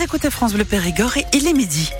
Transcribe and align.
Écoutez 0.00 0.30
France 0.30 0.52
Bleu 0.52 0.64
Périgord 0.64 1.16
et 1.16 1.24
il 1.32 1.48
est 1.48 1.52
midi. 1.52 1.90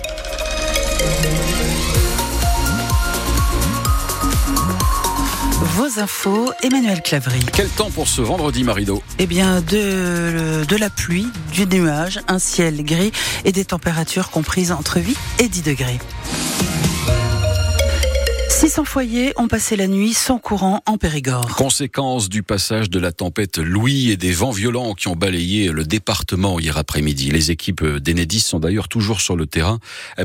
Vos 5.75 5.99
infos, 5.99 6.51
Emmanuel 6.63 7.01
Clavry. 7.01 7.39
Quel 7.53 7.67
temps 7.67 7.89
pour 7.89 8.07
ce 8.07 8.21
vendredi, 8.21 8.63
Marido 8.63 9.03
Eh 9.17 9.27
bien, 9.27 9.61
de, 9.61 10.63
de 10.65 10.75
la 10.77 10.89
pluie, 10.89 11.27
du 11.51 11.65
nuage, 11.67 12.21
un 12.27 12.39
ciel 12.39 12.83
gris 12.83 13.11
et 13.43 13.51
des 13.51 13.65
températures 13.65 14.29
comprises 14.29 14.71
entre 14.71 15.01
8 15.01 15.17
et 15.39 15.49
10 15.49 15.61
degrés. 15.63 15.99
600 18.59 18.83
foyers 18.83 19.31
ont 19.37 19.47
passé 19.47 19.77
la 19.77 19.87
nuit 19.87 20.13
sans 20.13 20.37
courant 20.37 20.83
en 20.85 20.97
Périgord. 20.97 21.55
Conséquence 21.55 22.27
du 22.27 22.43
passage 22.43 22.89
de 22.89 22.99
la 22.99 23.13
tempête 23.13 23.57
Louis 23.57 24.11
et 24.11 24.17
des 24.17 24.33
vents 24.33 24.51
violents 24.51 24.95
qui 24.95 25.07
ont 25.07 25.15
balayé 25.15 25.71
le 25.71 25.85
département 25.85 26.59
hier 26.59 26.77
après-midi. 26.77 27.31
Les 27.31 27.51
équipes 27.51 27.85
d'Enedis 27.85 28.41
sont 28.41 28.59
d'ailleurs 28.59 28.89
toujours 28.89 29.21
sur 29.21 29.37
le 29.37 29.45
terrain 29.45 29.79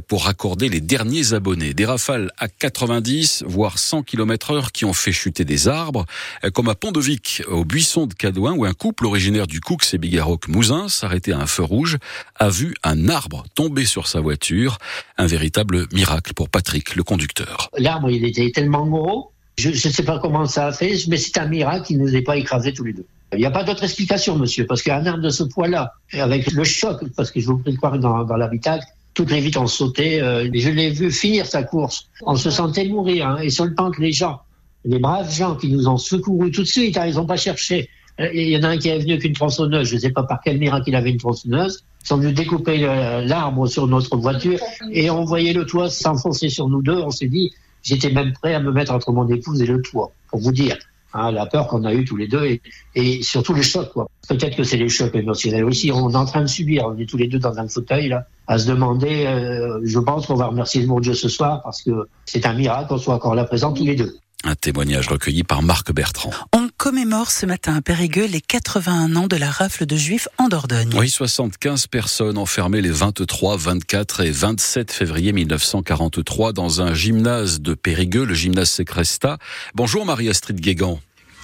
pour 0.09 0.25
raccorder 0.25 0.69
les 0.69 0.81
derniers 0.81 1.33
abonnés. 1.33 1.75
Des 1.75 1.85
rafales 1.85 2.33
à 2.37 2.49
90, 2.49 3.45
voire 3.47 3.79
100 3.79 4.03
km 4.03 4.51
heure 4.51 4.73
qui 4.73 4.85
ont 4.85 4.93
fait 4.93 5.13
chuter 5.13 5.45
des 5.45 5.69
arbres, 5.69 6.05
comme 6.55 6.69
à 6.69 6.75
Pont-de-Vic, 6.75 7.45
au 7.47 7.65
buisson 7.65 8.07
de 8.07 8.15
Cadouin, 8.15 8.55
où 8.55 8.65
un 8.65 8.75
couple 8.75 9.07
originaire 9.07 9.47
du 9.47 9.61
Coux 9.61 9.79
et 9.93 9.99
Bigarroc 9.99 10.49
Mouzin 10.49 10.89
s'arrêtait 10.89 11.31
à 11.31 11.39
un 11.39 11.47
feu 11.47 11.63
rouge, 11.63 11.99
a 12.35 12.49
vu 12.49 12.75
un 12.83 13.09
arbre 13.09 13.45
tomber 13.55 13.85
sur 13.85 14.09
sa 14.09 14.19
voiture. 14.19 14.79
Un 15.19 15.29
véritable 15.29 15.87
miracle 15.93 16.35
pour 16.35 16.49
Patrick, 16.49 16.97
le 16.97 17.05
conducteur. 17.05 17.71
L'arbre, 17.79 18.11
il 18.11 18.24
était 18.25 18.51
tellement 18.51 18.87
gros, 18.87 19.31
je 19.57 19.71
ne 19.71 19.75
sais 19.75 20.03
pas 20.03 20.19
comment 20.19 20.47
ça 20.47 20.67
a 20.67 20.73
fait, 20.73 20.97
mais 21.09 21.17
c'est 21.17 21.39
un 21.39 21.47
miracle 21.47 21.87
qu'il 21.87 21.99
ne 21.99 22.03
nous 22.03 22.17
ait 22.17 22.23
pas 22.23 22.37
écrasés 22.37 22.73
tous 22.73 22.85
les 22.85 22.93
deux. 22.93 23.07
Il 23.33 23.39
n'y 23.39 23.47
a 23.47 23.51
pas 23.51 23.65
d'autre 23.65 23.85
explication, 23.85 24.37
monsieur, 24.37 24.67
parce 24.67 24.83
qu'un 24.83 25.05
arbre 25.07 25.23
de 25.23 25.31
ce 25.31 25.43
poids-là, 25.43 25.95
avec 26.13 26.51
le 26.53 26.65
choc, 26.65 27.05
parce 27.17 27.31
que 27.31 27.41
je 27.41 27.47
vous 27.47 27.59
prie 27.59 27.73
de 27.73 27.77
croire 27.77 27.99
dans, 27.99 28.25
dans 28.25 28.37
l'habitacle, 28.37 28.85
toutes 29.15 29.31
les 29.31 29.41
vitres 29.41 29.61
ont 29.61 29.67
sauté. 29.67 30.21
Euh, 30.21 30.49
je 30.53 30.71
l'ai 30.71 30.91
vu 30.91 31.11
finir 31.11 31.47
sa 31.47 31.63
course. 31.63 32.09
On 32.23 32.37
se 32.37 32.51
sentait 32.51 32.87
mourir. 32.89 33.29
Hein, 33.29 33.39
et 33.43 33.51
sur 33.51 33.65
le 33.65 33.75
temps 33.75 33.91
que 33.91 34.03
les 34.03 34.13
gens, 34.13 34.41
les 34.85 34.99
braves 34.99 35.33
gens 35.33 35.55
qui 35.55 35.69
nous 35.69 35.89
ont 35.89 35.97
secourus 35.97 36.51
tout 36.51 36.63
de 36.63 36.69
suite, 36.69 36.97
hein, 36.97 37.07
ils 37.07 37.15
n'ont 37.15 37.27
pas 37.27 37.37
cherché. 37.37 37.89
Euh, 38.21 38.29
Il 38.35 38.49
y 38.49 38.57
en 38.57 38.65
a 38.65 38.69
un 38.69 38.79
qui 38.79 38.89
est 38.89 38.99
venu 38.99 39.13
avec 39.13 39.25
une 39.25 39.33
tronçonneuse, 39.33 39.89
je 39.89 39.95
ne 39.95 40.01
sais 40.01 40.11
pas 40.11 40.25
par 40.25 40.41
quel 40.45 40.59
miracle 40.59 40.89
il 40.89 40.97
avait 40.97 41.11
une 41.11 41.19
tronçonneuse. 41.19 41.85
Ils 42.03 42.09
sont 42.09 42.19
venus 42.19 42.35
découper 42.35 42.79
l'arbre 42.79 43.67
sur 43.67 43.87
notre 43.87 44.19
voiture 44.19 44.59
et 44.93 45.09
on 45.09 45.25
voyait 45.25 45.55
le 45.55 45.65
toit 45.65 45.89
s'enfoncer 45.89 46.51
sur 46.51 46.69
nous 46.69 46.83
deux. 46.83 46.99
On 46.99 47.11
s'est 47.11 47.29
dit, 47.29 47.55
J'étais 47.85 48.11
même 48.11 48.33
prêt 48.33 48.55
à 48.55 48.61
me 48.61 48.73
mettre 48.73 48.93
entre 48.93 49.13
mon 49.13 49.29
épouse 49.29 49.63
et 49.63 49.67
le 49.67 49.81
toit, 49.81 50.11
pour 50.31 50.41
vous 50.41 50.53
dire. 50.53 50.77
Hein, 51.17 51.31
la 51.31 51.47
peur 51.47 51.69
qu'on 51.69 51.85
a 51.85 51.95
eue 51.95 52.05
tous 52.05 52.17
les 52.17 52.27
deux 52.27 52.59
et, 52.97 53.23
surtout 53.23 53.55
les 53.55 53.63
chocs. 53.63 53.93
Quoi. 53.93 54.11
Peut-être 54.29 54.57
que 54.57 54.65
c'est 54.65 54.77
les 54.77 54.89
chocs 54.89 55.15
émotionnels 55.15 55.65
aussi. 55.65 55.93
On 55.93 56.11
est 56.11 56.17
en 56.17 56.25
train 56.25 56.43
de 56.43 56.49
subir. 56.49 56.87
On 56.87 56.99
est 56.99 57.09
tous 57.09 57.17
les 57.17 57.29
deux 57.29 57.39
dans 57.39 57.57
un 57.57 57.69
fauteuil 57.69 58.13
à 58.49 58.59
se 58.59 58.67
demander. 58.67 59.25
Euh, 59.27 59.79
je 59.85 60.01
pense 60.01 60.27
qu'on 60.27 60.35
va 60.35 60.47
remercier 60.47 60.81
le 60.81 60.89
bon 60.89 60.99
Dieu 60.99 61.15
ce 61.15 61.29
soir 61.29 61.63
parce 61.63 61.83
que 61.83 62.09
c'est 62.25 62.47
un 62.47 62.55
miracle 62.55 62.89
qu'on 62.89 62.99
soit 62.99 63.15
encore 63.15 63.37
là 63.37 63.45
présents 63.45 63.73
tous 63.73 63.85
les 63.85 63.95
deux. 63.95 64.17
Un 64.43 64.57
témoignage 64.57 65.07
recueilli 65.07 65.45
par 65.45 65.63
Marc 65.63 65.93
Bertrand. 65.93 66.33
Commémore 66.85 67.31
ce 67.31 67.47
matin 67.47 67.77
à 67.77 67.81
Périgueux 67.81 68.27
les 68.27 68.43
81 68.43 69.17
ans 69.17 69.27
de 69.27 69.37
la 69.37 69.51
rafle 69.51 69.87
de 69.87 69.97
juifs 69.97 70.29
en 70.37 70.49
Dordogne. 70.49 70.91
Oui, 70.95 71.09
75 71.09 71.87
personnes 71.87 72.37
enfermées 72.37 72.83
les 72.83 72.91
23, 72.91 73.57
24 73.57 74.21
et 74.21 74.31
27 74.31 74.93
février 74.93 75.33
1943 75.33 76.53
dans 76.53 76.83
un 76.83 76.93
gymnase 76.93 77.63
de 77.63 77.73
Périgueux, 77.73 78.27
le 78.27 78.35
gymnase 78.35 78.69
Secresta. 78.69 79.39
Bonjour 79.75 80.05
Marie-Astrid 80.05 80.61
Guégan. 80.61 81.01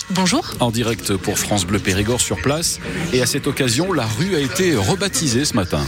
Bonjour. 0.09 0.45
En 0.61 0.71
direct 0.71 1.17
pour 1.17 1.39
France 1.39 1.67
Bleu 1.67 1.79
Périgord 1.79 2.21
sur 2.21 2.37
place. 2.41 2.81
Et 3.13 3.23
à 3.23 3.27
cette 3.27 3.47
occasion, 3.47 3.93
la 3.93 4.07
rue 4.07 4.35
a 4.35 4.41
été 4.41 4.75
rebaptisée 4.75 5.45
ce 5.45 5.55
matin. 5.55 5.85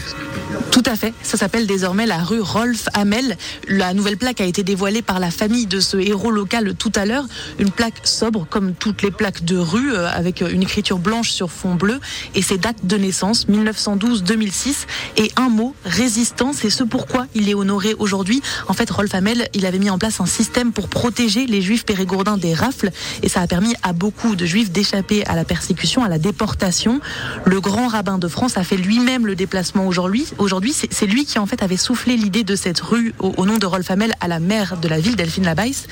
Tout 0.70 0.82
à 0.86 0.96
fait. 0.96 1.12
Ça 1.22 1.36
s'appelle 1.36 1.66
désormais 1.66 2.06
la 2.06 2.18
rue 2.18 2.40
Rolf 2.40 2.88
Hamel. 2.94 3.36
La 3.68 3.92
nouvelle 3.92 4.16
plaque 4.16 4.40
a 4.40 4.46
été 4.46 4.62
dévoilée 4.62 5.02
par 5.02 5.20
la 5.20 5.30
famille 5.30 5.66
de 5.66 5.80
ce 5.80 5.98
héros 5.98 6.30
local 6.30 6.74
tout 6.74 6.92
à 6.94 7.04
l'heure. 7.04 7.26
Une 7.58 7.70
plaque 7.70 8.00
sobre, 8.04 8.46
comme 8.48 8.72
toutes 8.72 9.02
les 9.02 9.10
plaques 9.10 9.44
de 9.44 9.58
rue, 9.58 9.92
euh, 9.92 10.08
avec 10.08 10.40
une 10.40 10.62
écriture 10.62 10.98
blanche 10.98 11.30
sur 11.30 11.50
fond 11.50 11.74
bleu. 11.74 12.00
Et 12.34 12.40
ses 12.40 12.56
dates 12.56 12.86
de 12.86 12.96
naissance, 12.96 13.46
1912-2006. 13.48 14.86
Et 15.18 15.30
un 15.36 15.50
mot, 15.50 15.74
résistance. 15.84 16.56
C'est 16.62 16.70
ce 16.70 16.84
pourquoi 16.84 17.26
il 17.34 17.50
est 17.50 17.54
honoré 17.54 17.94
aujourd'hui. 17.98 18.40
En 18.66 18.72
fait, 18.72 18.90
Rolf 18.90 19.14
Hamel, 19.14 19.48
il 19.52 19.66
avait 19.66 19.78
mis 19.78 19.90
en 19.90 19.98
place 19.98 20.20
un 20.20 20.26
système 20.26 20.72
pour 20.72 20.88
protéger 20.88 21.46
les 21.46 21.60
juifs 21.60 21.84
périgourdins 21.84 22.38
des 22.38 22.54
rafles. 22.54 22.90
Et 23.22 23.28
ça 23.28 23.42
a 23.42 23.46
permis 23.46 23.74
à 23.82 23.92
beaucoup 24.02 24.34
de 24.34 24.44
juifs 24.46 24.72
d'échapper 24.72 25.24
à 25.26 25.36
la 25.36 25.44
persécution, 25.44 26.02
à 26.02 26.08
la 26.08 26.18
déportation. 26.18 27.00
Le 27.44 27.60
grand 27.60 27.86
rabbin 27.86 28.18
de 28.18 28.26
France 28.26 28.58
a 28.58 28.64
fait 28.64 28.76
lui-même 28.76 29.28
le 29.28 29.36
déplacement 29.36 29.86
aujourd'hui. 29.86 30.26
Aujourd'hui, 30.38 30.72
c'est 30.72 31.06
lui 31.06 31.24
qui 31.24 31.38
en 31.38 31.46
fait 31.46 31.62
avait 31.62 31.76
soufflé 31.76 32.16
l'idée 32.16 32.42
de 32.42 32.56
cette 32.56 32.80
rue 32.80 33.14
au, 33.20 33.46
nom 33.46 33.58
de 33.58 33.66
Rolf 33.66 33.88
Hamel 33.92 34.12
à 34.18 34.26
la 34.26 34.40
maire 34.40 34.76
de 34.78 34.88
la 34.88 34.98
ville, 34.98 35.14
Delphine 35.14 35.44
Labaisse. 35.44 35.86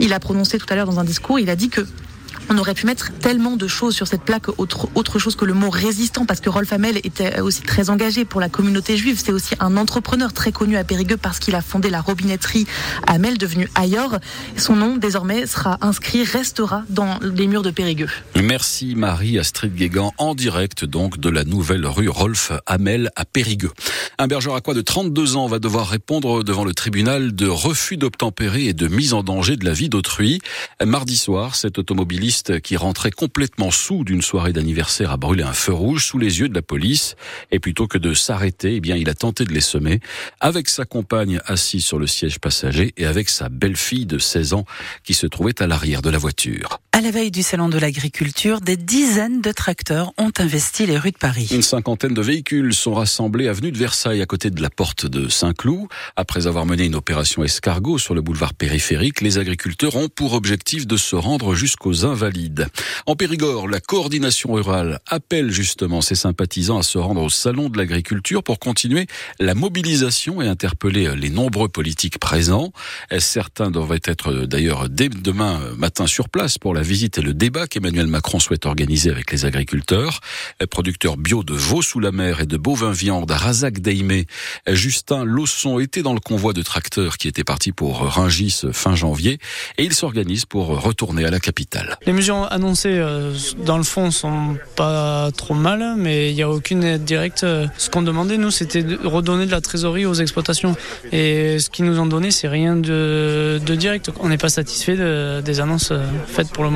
Il 0.00 0.12
a 0.12 0.20
prononcé 0.20 0.58
tout 0.58 0.66
à 0.68 0.74
l'heure 0.74 0.84
dans 0.84 1.00
un 1.00 1.04
discours, 1.04 1.38
il 1.38 1.48
a 1.48 1.56
dit 1.56 1.70
que 1.70 1.86
on 2.48 2.58
aurait 2.58 2.74
pu 2.74 2.86
mettre 2.86 3.12
tellement 3.18 3.56
de 3.56 3.66
choses 3.66 3.94
sur 3.94 4.06
cette 4.06 4.22
plaque, 4.22 4.48
autre, 4.58 4.88
autre 4.94 5.18
chose 5.18 5.36
que 5.36 5.44
le 5.44 5.54
mot 5.54 5.70
résistant, 5.70 6.26
parce 6.26 6.40
que 6.40 6.50
Rolf 6.50 6.72
Hamel 6.72 6.98
était 6.98 7.40
aussi 7.40 7.62
très 7.62 7.90
engagé 7.90 8.24
pour 8.24 8.40
la 8.40 8.48
communauté 8.48 8.96
juive. 8.96 9.20
C'est 9.22 9.32
aussi 9.32 9.54
un 9.60 9.76
entrepreneur 9.76 10.32
très 10.32 10.52
connu 10.52 10.76
à 10.76 10.84
Périgueux 10.84 11.16
parce 11.16 11.38
qu'il 11.38 11.54
a 11.54 11.62
fondé 11.62 11.90
la 11.90 12.00
robinetterie 12.00 12.66
Hamel, 13.06 13.38
devenue 13.38 13.68
Ayor. 13.74 14.18
Son 14.56 14.76
nom, 14.76 14.96
désormais, 14.96 15.46
sera 15.46 15.78
inscrit, 15.80 16.24
restera 16.24 16.84
dans 16.88 17.18
les 17.20 17.46
murs 17.46 17.62
de 17.62 17.70
Périgueux. 17.70 18.10
Merci 18.42 18.94
Marie 18.94 19.38
Astrid 19.38 19.74
Guégan, 19.74 20.12
en 20.18 20.34
direct 20.34 20.84
donc 20.84 21.18
de 21.18 21.28
la 21.28 21.44
nouvelle 21.44 21.86
rue 21.86 22.08
Rolf 22.08 22.52
Hamel 22.66 23.10
à 23.16 23.24
Périgueux. 23.24 23.72
Un 24.18 24.26
bergeracois 24.26 24.74
de 24.74 24.82
32 24.82 25.36
ans 25.36 25.46
va 25.46 25.58
devoir 25.58 25.88
répondre 25.88 26.44
devant 26.44 26.64
le 26.64 26.74
tribunal 26.74 27.34
de 27.34 27.48
refus 27.48 27.96
d'obtempérer 27.96 28.66
et 28.66 28.72
de 28.72 28.88
mise 28.88 29.14
en 29.14 29.22
danger 29.22 29.56
de 29.56 29.64
la 29.64 29.72
vie 29.72 29.88
d'autrui. 29.88 30.40
Mardi 30.84 31.16
soir, 31.16 31.54
cet 31.54 31.78
automobiliste 31.78 32.35
qui 32.62 32.76
rentrait 32.76 33.10
complètement 33.10 33.70
sous 33.70 34.04
d'une 34.04 34.22
soirée 34.22 34.52
d'anniversaire 34.52 35.10
a 35.10 35.16
brûlé 35.16 35.42
un 35.42 35.52
feu 35.52 35.72
rouge 35.72 36.06
sous 36.06 36.18
les 36.18 36.40
yeux 36.40 36.48
de 36.48 36.54
la 36.54 36.62
police 36.62 37.16
et 37.50 37.58
plutôt 37.58 37.86
que 37.86 37.98
de 37.98 38.14
s'arrêter, 38.14 38.76
eh 38.76 38.80
bien 38.80 38.96
il 38.96 39.08
a 39.08 39.14
tenté 39.14 39.44
de 39.44 39.52
les 39.52 39.60
semer 39.60 40.00
avec 40.40 40.68
sa 40.68 40.84
compagne 40.84 41.40
assise 41.46 41.84
sur 41.84 41.98
le 41.98 42.06
siège 42.06 42.38
passager 42.38 42.92
et 42.96 43.06
avec 43.06 43.28
sa 43.28 43.48
belle-fille 43.48 44.06
de 44.06 44.18
16 44.18 44.54
ans 44.54 44.64
qui 45.04 45.14
se 45.14 45.26
trouvait 45.26 45.60
à 45.62 45.66
l'arrière 45.66 46.02
de 46.02 46.10
la 46.10 46.18
voiture. 46.18 46.80
À 46.96 47.02
la 47.02 47.10
veille 47.10 47.30
du 47.30 47.42
salon 47.42 47.68
de 47.68 47.78
l'agriculture, 47.78 48.62
des 48.62 48.78
dizaines 48.78 49.42
de 49.42 49.52
tracteurs 49.52 50.14
ont 50.16 50.32
investi 50.38 50.86
les 50.86 50.96
rues 50.96 51.10
de 51.10 51.18
Paris. 51.18 51.46
Une 51.50 51.60
cinquantaine 51.60 52.14
de 52.14 52.22
véhicules 52.22 52.72
sont 52.72 52.94
rassemblés 52.94 53.48
avenue 53.48 53.70
de 53.70 53.76
Versailles 53.76 54.22
à 54.22 54.24
côté 54.24 54.48
de 54.48 54.62
la 54.62 54.70
porte 54.70 55.04
de 55.04 55.28
Saint-Cloud. 55.28 55.88
Après 56.16 56.46
avoir 56.46 56.64
mené 56.64 56.86
une 56.86 56.94
opération 56.94 57.44
escargot 57.44 57.98
sur 57.98 58.14
le 58.14 58.22
boulevard 58.22 58.54
périphérique, 58.54 59.20
les 59.20 59.36
agriculteurs 59.36 59.94
ont 59.96 60.08
pour 60.08 60.32
objectif 60.32 60.86
de 60.86 60.96
se 60.96 61.16
rendre 61.16 61.54
jusqu'aux 61.54 62.06
invalides 62.06 62.66
en 63.08 63.14
Périgord, 63.14 63.68
la 63.68 63.78
coordination 63.78 64.52
rurale 64.52 64.98
appelle 65.06 65.52
justement 65.52 66.00
ses 66.00 66.16
sympathisants 66.16 66.78
à 66.78 66.82
se 66.82 66.98
rendre 66.98 67.22
au 67.22 67.30
salon 67.30 67.68
de 67.68 67.78
l'agriculture 67.78 68.42
pour 68.42 68.58
continuer 68.58 69.06
la 69.38 69.54
mobilisation 69.54 70.42
et 70.42 70.48
interpeller 70.48 71.14
les 71.14 71.30
nombreux 71.30 71.68
politiques 71.68 72.18
présents. 72.18 72.72
Certains 73.18 73.70
devraient 73.70 74.00
être 74.04 74.32
d'ailleurs 74.46 74.88
dès 74.88 75.08
demain 75.08 75.60
matin 75.76 76.08
sur 76.08 76.28
place 76.28 76.58
pour 76.58 76.74
la 76.74 76.82
visite 76.86 77.18
et 77.18 77.22
le 77.22 77.34
débat 77.34 77.66
qu'Emmanuel 77.66 78.06
Macron 78.06 78.38
souhaite 78.38 78.66
organiser 78.66 79.10
avec 79.10 79.30
les 79.32 79.44
agriculteurs. 79.44 80.20
Producteurs 80.70 81.16
bio 81.16 81.42
de 81.42 81.54
veau 81.54 81.82
sous 81.82 82.00
la 82.00 82.12
mer 82.12 82.40
et 82.40 82.46
de 82.46 82.56
bovins 82.56 82.92
viande 82.92 83.30
à 83.30 83.36
Razak 83.36 83.80
Deimé, 83.80 84.26
Justin 84.68 85.24
Lausson 85.24 85.78
était 85.78 86.02
dans 86.02 86.14
le 86.14 86.20
convoi 86.20 86.52
de 86.52 86.62
tracteurs 86.62 87.18
qui 87.18 87.28
était 87.28 87.44
parti 87.44 87.72
pour 87.72 88.00
Ringis 88.00 88.62
fin 88.72 88.94
janvier 88.94 89.38
et 89.78 89.84
il 89.84 89.94
s'organise 89.94 90.44
pour 90.44 90.68
retourner 90.80 91.24
à 91.24 91.30
la 91.30 91.40
capitale. 91.40 91.96
Les 92.06 92.12
mesures 92.12 92.46
annoncées 92.50 92.98
euh, 92.98 93.34
dans 93.64 93.78
le 93.78 93.84
fond 93.84 94.10
sont 94.10 94.56
pas 94.76 95.30
trop 95.36 95.54
mal, 95.54 95.94
mais 95.96 96.30
il 96.30 96.34
n'y 96.34 96.42
a 96.42 96.50
aucune 96.50 96.84
aide 96.84 97.04
directe. 97.04 97.44
Ce 97.78 97.90
qu'on 97.90 98.02
demandait, 98.02 98.38
nous, 98.38 98.50
c'était 98.50 98.82
de 98.82 98.98
redonner 99.04 99.46
de 99.46 99.50
la 99.50 99.60
trésorerie 99.60 100.06
aux 100.06 100.14
exploitations. 100.14 100.76
Et 101.12 101.58
ce 101.58 101.70
qu'ils 101.70 101.84
nous 101.84 101.98
ont 101.98 102.06
donné, 102.06 102.30
c'est 102.30 102.48
rien 102.48 102.76
de, 102.76 103.60
direct. 103.76 104.10
On 104.20 104.28
n'est 104.28 104.38
pas 104.38 104.48
satisfait 104.48 104.96
de, 104.96 105.40
des 105.44 105.60
annonces 105.60 105.90
euh, 105.90 106.04
faites 106.26 106.50
pour 106.50 106.64
le 106.64 106.70
moment. 106.70 106.75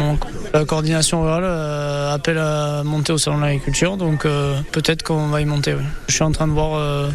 La 0.52 0.64
coordination 0.64 1.22
rurale 1.22 1.44
euh, 1.44 2.14
appelle 2.14 2.38
à 2.38 2.82
monter 2.84 3.12
au 3.12 3.18
salon 3.18 3.38
de 3.38 3.42
l'agriculture, 3.42 3.96
donc 3.96 4.26
peut-être 4.72 5.02
qu'on 5.02 5.28
va 5.28 5.40
y 5.40 5.44
monter. 5.44 5.74
Je 6.08 6.14
suis 6.14 6.24
en 6.24 6.32
train 6.32 6.48
de 6.48 6.52
voir 6.52 7.10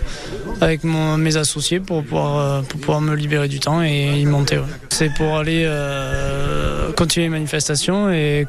avec 0.62 0.84
mon, 0.84 1.18
mes 1.18 1.38
associés 1.38 1.80
pour 1.80 2.04
pouvoir, 2.04 3.02
me 3.02 3.16
libérer 3.16 3.48
du 3.48 3.60
temps 3.60 3.84
et 3.84 4.20
y 4.20 4.26
monter. 4.26 4.60
C'est 4.90 5.14
pour 5.14 5.38
aller 5.38 5.66
continuer 6.96 7.26
les 7.26 7.32
manifestations 7.32 8.10
et 8.12 8.48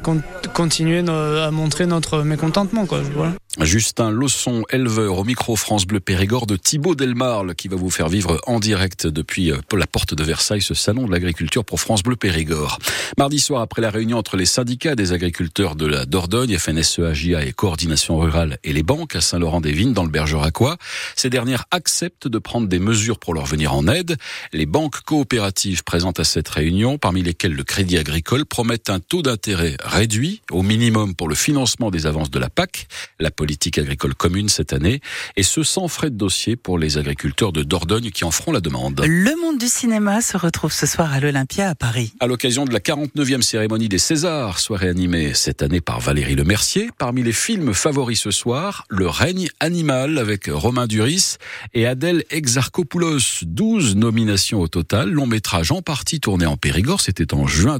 continuer 0.53 0.99
à 1.09 1.51
montrer 1.51 1.85
notre 1.85 2.23
mécontentement. 2.23 2.85
Quoi. 2.85 3.01
Voilà. 3.15 3.33
Justin 3.59 4.11
Losson, 4.11 4.63
éleveur 4.69 5.17
au 5.17 5.23
micro 5.23 5.55
France 5.55 5.87
Bleu 5.87 5.99
Périgord 5.99 6.45
de 6.45 6.55
Thibaut 6.55 6.93
Delmarle, 6.93 7.55
qui 7.55 7.67
va 7.67 7.75
vous 7.75 7.89
faire 7.89 8.07
vivre 8.07 8.39
en 8.45 8.59
direct 8.59 9.07
depuis 9.07 9.51
euh, 9.51 9.57
la 9.75 9.87
porte 9.87 10.13
de 10.13 10.23
Versailles 10.23 10.61
ce 10.61 10.75
salon 10.75 11.07
de 11.07 11.11
l'agriculture 11.11 11.65
pour 11.65 11.79
France 11.79 12.03
Bleu 12.03 12.15
Périgord. 12.15 12.77
Mardi 13.17 13.39
soir, 13.39 13.61
après 13.61 13.81
la 13.81 13.89
réunion 13.89 14.19
entre 14.19 14.37
les 14.37 14.45
syndicats 14.45 14.95
des 14.95 15.11
agriculteurs 15.11 15.75
de 15.75 15.87
la 15.87 16.05
Dordogne, 16.05 16.55
FNSEA, 16.55 17.13
JA 17.13 17.45
et 17.45 17.51
Coordination 17.51 18.19
Rurale 18.19 18.59
et 18.63 18.73
les 18.73 18.83
banques 18.83 19.15
à 19.15 19.21
Saint-Laurent-des-Vignes 19.21 19.93
dans 19.93 20.03
le 20.03 20.11
Bergeracois, 20.11 20.77
ces 21.15 21.31
dernières 21.31 21.65
acceptent 21.71 22.27
de 22.27 22.37
prendre 22.37 22.67
des 22.67 22.79
mesures 22.79 23.17
pour 23.17 23.33
leur 23.33 23.45
venir 23.45 23.73
en 23.73 23.87
aide. 23.87 24.17
Les 24.53 24.67
banques 24.67 25.01
coopératives 25.01 25.83
présentes 25.83 26.19
à 26.19 26.23
cette 26.23 26.47
réunion, 26.47 26.99
parmi 26.99 27.23
lesquelles 27.23 27.53
le 27.53 27.63
Crédit 27.63 27.97
Agricole, 27.97 28.36
promettent 28.45 28.89
un 28.89 28.99
taux 28.99 29.21
d'intérêt 29.21 29.77
réduit 29.83 30.41
au 30.51 30.61
minimum 30.61 31.15
pour 31.15 31.27
le 31.27 31.35
financement 31.35 31.91
des 31.91 32.05
avances 32.05 32.31
de 32.31 32.39
la 32.39 32.49
PAC. 32.49 32.87
La 33.19 33.31
politique 33.31 33.77
agricole 33.77 34.15
commune 34.15 34.49
cette 34.49 34.73
année, 34.73 35.01
et 35.35 35.43
ce 35.43 35.63
sans 35.63 35.87
frais 35.87 36.09
de 36.09 36.15
dossier 36.15 36.55
pour 36.55 36.77
les 36.77 36.97
agriculteurs 36.97 37.51
de 37.51 37.63
Dordogne 37.63 38.11
qui 38.11 38.23
en 38.23 38.31
feront 38.31 38.51
la 38.51 38.59
demande. 38.59 39.03
Le 39.07 39.41
monde 39.41 39.57
du 39.57 39.67
cinéma 39.67 40.21
se 40.21 40.37
retrouve 40.37 40.71
ce 40.71 40.85
soir 40.85 41.13
à 41.13 41.19
l'Olympia 41.19 41.69
à 41.69 41.75
Paris. 41.75 42.13
À 42.19 42.27
l'occasion 42.27 42.65
de 42.65 42.73
la 42.73 42.79
49e 42.79 43.41
cérémonie 43.41 43.89
des 43.89 43.97
Césars, 43.97 44.59
soirée 44.59 44.89
animée 44.89 45.33
cette 45.33 45.61
année 45.61 45.81
par 45.81 45.99
Valérie 45.99 46.35
Lemercier, 46.35 46.89
parmi 46.97 47.23
les 47.23 47.31
films 47.31 47.73
favoris 47.73 48.19
ce 48.19 48.31
soir, 48.31 48.85
Le 48.89 49.07
règne 49.07 49.47
animal 49.59 50.17
avec 50.17 50.49
Romain 50.51 50.87
Duris 50.87 51.37
et 51.73 51.85
Adèle 51.85 52.23
Exarchopoulos. 52.29 53.43
12 53.43 53.95
nominations 53.95 54.61
au 54.61 54.67
total, 54.67 55.09
long 55.09 55.27
métrage 55.27 55.71
en 55.71 55.81
partie 55.81 56.19
tourné 56.19 56.45
en 56.45 56.57
Périgord, 56.57 57.01
c'était 57.01 57.33
en 57.33 57.47
juin 57.47 57.79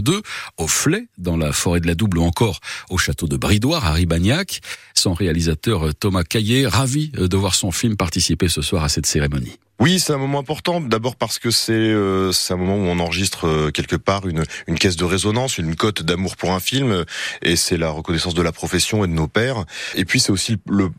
2022, 0.00 0.22
au 0.58 0.68
Flay, 0.68 1.06
dans 1.18 1.36
la 1.36 1.52
forêt 1.52 1.80
de 1.80 1.86
la 1.86 1.94
Double 1.94 2.18
ou 2.18 2.24
encore 2.24 2.60
au 2.90 2.98
château 2.98 3.26
de 3.26 3.36
Bridoire 3.36 3.86
à 3.86 3.92
Ribagnac. 3.92 4.60
Son 4.94 5.14
réalisateur 5.14 5.94
Thomas 5.94 6.24
Caillet, 6.24 6.66
ravi 6.66 7.08
de 7.08 7.36
voir 7.36 7.54
son 7.54 7.70
film 7.70 7.96
participer 7.96 8.48
ce 8.48 8.62
soir 8.62 8.84
à 8.84 8.88
cette 8.88 9.06
cérémonie. 9.06 9.58
Oui, 9.80 9.98
c'est 9.98 10.12
un 10.12 10.18
moment 10.18 10.38
important. 10.38 10.80
D'abord 10.80 11.16
parce 11.16 11.38
que 11.38 11.50
c'est 11.50 11.72
euh, 11.72 12.30
un 12.50 12.56
moment 12.56 12.76
où 12.76 12.86
on 12.86 13.00
enregistre 13.00 13.48
euh, 13.48 13.70
quelque 13.70 13.96
part 13.96 14.22
une, 14.28 14.44
caisse 14.78 14.96
de 14.96 15.04
résonance, 15.04 15.58
une 15.58 15.74
cote 15.74 16.02
d'amour 16.02 16.36
pour 16.36 16.52
un 16.52 16.60
film, 16.60 17.04
et 17.42 17.56
c'est 17.56 17.76
la 17.76 17.90
reconnaissance 17.90 18.34
de 18.34 18.42
la 18.42 18.52
profession 18.52 19.04
et 19.04 19.08
de 19.08 19.12
nos 19.12 19.26
pères. 19.26 19.64
Et 19.96 20.04
puis 20.04 20.20
c'est 20.20 20.30
aussi 20.30 20.58
le 20.68 20.90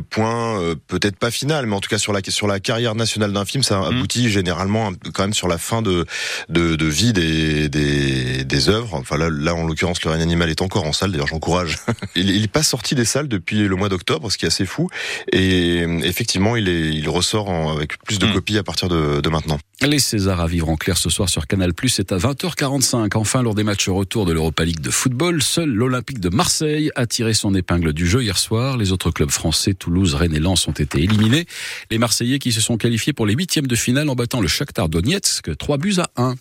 point 0.00 0.60
euh, 0.60 0.74
peut-être 0.86 1.16
pas 1.16 1.30
final, 1.30 1.66
mais 1.66 1.74
en 1.74 1.80
tout 1.80 1.88
cas 1.88 1.98
sur 1.98 2.12
la 2.12 2.20
sur 2.28 2.46
la 2.46 2.60
carrière 2.60 2.94
nationale 2.94 3.32
d'un 3.32 3.44
film, 3.44 3.62
ça 3.62 3.80
mm. 3.80 3.84
aboutit 3.84 4.30
généralement 4.30 4.92
quand 5.14 5.22
même 5.22 5.34
sur 5.34 5.48
la 5.48 5.58
fin 5.58 5.82
de 5.82 6.06
de, 6.48 6.76
de 6.76 6.86
vie 6.86 7.12
des, 7.12 7.68
des, 7.68 8.44
des 8.44 8.68
œuvres. 8.68 8.94
Enfin 8.94 9.16
là, 9.16 9.30
là 9.30 9.54
en 9.54 9.66
l'occurrence, 9.66 10.02
le 10.04 10.10
règne 10.10 10.22
animal 10.22 10.50
est 10.50 10.62
encore 10.62 10.84
en 10.84 10.92
salle. 10.92 11.12
D'ailleurs, 11.12 11.28
j'encourage. 11.28 11.78
il, 12.16 12.30
il 12.30 12.44
est 12.44 12.52
pas 12.52 12.62
sorti 12.62 12.94
des 12.94 13.04
salles 13.04 13.28
depuis 13.28 13.66
le 13.66 13.76
mois 13.76 13.88
d'octobre, 13.88 14.30
ce 14.30 14.38
qui 14.38 14.44
est 14.44 14.48
assez 14.48 14.66
fou. 14.66 14.88
Et 15.32 15.80
effectivement, 16.02 16.56
il 16.56 16.68
est 16.68 16.88
il 16.88 17.08
ressort 17.08 17.50
avec 17.70 17.98
plus 18.02 18.18
de 18.18 18.26
mm. 18.26 18.32
copies 18.32 18.58
à 18.58 18.62
partir 18.62 18.88
de, 18.88 19.20
de 19.20 19.28
maintenant. 19.28 19.58
Les 19.86 20.00
Césars 20.00 20.40
à 20.40 20.48
vivre 20.48 20.68
en 20.68 20.76
clair 20.76 20.98
ce 20.98 21.08
soir 21.08 21.28
sur 21.28 21.46
Canal+, 21.46 21.72
c'est 21.86 22.10
à 22.10 22.18
20h45. 22.18 23.16
Enfin, 23.16 23.42
lors 23.42 23.54
des 23.54 23.62
matchs 23.62 23.88
retour 23.88 24.26
de 24.26 24.32
l'Europa 24.32 24.64
League 24.64 24.80
de 24.80 24.90
football, 24.90 25.40
seul 25.40 25.70
l'Olympique 25.70 26.18
de 26.18 26.28
Marseille 26.30 26.90
a 26.96 27.06
tiré 27.06 27.32
son 27.32 27.54
épingle 27.54 27.92
du 27.92 28.04
jeu 28.04 28.22
hier 28.22 28.36
soir. 28.38 28.76
Les 28.76 28.90
autres 28.90 29.12
clubs 29.12 29.30
français, 29.30 29.74
Toulouse, 29.74 30.16
Rennes 30.16 30.34
et 30.34 30.40
Lens 30.40 30.66
ont 30.66 30.72
été 30.72 31.00
éliminés. 31.00 31.46
Les 31.92 31.98
Marseillais 31.98 32.40
qui 32.40 32.50
se 32.50 32.60
sont 32.60 32.76
qualifiés 32.76 33.12
pour 33.12 33.24
les 33.24 33.34
huitièmes 33.34 33.68
de 33.68 33.76
finale 33.76 34.08
en 34.08 34.16
battant 34.16 34.40
le 34.40 34.48
Shakhtar 34.48 34.88
Donetsk, 34.88 35.56
3 35.56 35.78
buts 35.78 35.94
à 35.98 36.10
1. 36.16 36.34